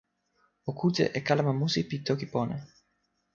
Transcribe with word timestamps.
o 0.69 0.71
kute 0.79 1.03
e 1.17 1.19
kalama 1.27 1.53
musi 1.59 1.81
pi 1.89 1.97
toki 2.07 2.27
pona! 2.33 2.55